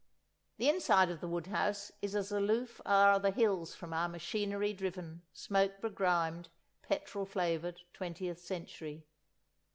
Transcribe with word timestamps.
The 0.57 0.67
inside 0.67 1.11
of 1.11 1.21
the 1.21 1.27
wood 1.27 1.45
house 1.45 1.91
is 2.01 2.15
as 2.15 2.31
aloof 2.31 2.81
as 2.87 2.91
are 2.91 3.19
the 3.19 3.29
hills 3.29 3.75
from 3.75 3.93
our 3.93 4.09
machinery 4.09 4.73
driven, 4.73 5.21
smoke 5.31 5.79
begrimed, 5.79 6.49
petrol 6.81 7.27
flavoured 7.27 7.81
twentieth 7.93 8.39
century. 8.39 9.05